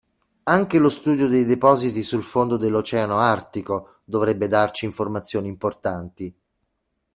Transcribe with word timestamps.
Anche 0.45 0.79
lo 0.79 0.89
studio 0.89 1.27
dei 1.27 1.45
depositi 1.45 2.01
sul 2.01 2.23
fondo 2.23 2.57
dell'Oceano 2.57 3.19
Artico 3.19 3.97
dovrebbe 4.03 4.47
darci 4.47 4.85
informazioni 4.85 5.47
importanti. 5.47 6.35